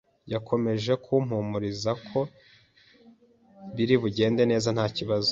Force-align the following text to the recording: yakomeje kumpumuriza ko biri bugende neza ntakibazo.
yakomeje 0.33 0.91
kumpumuriza 1.03 1.91
ko 2.07 2.19
biri 3.75 3.95
bugende 4.01 4.41
neza 4.51 4.69
ntakibazo. 4.75 5.29